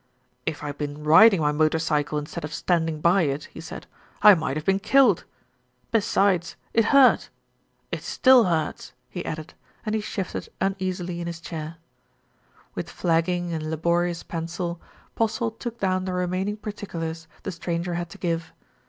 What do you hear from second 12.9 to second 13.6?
THE RETURN OF ALFRED With flagging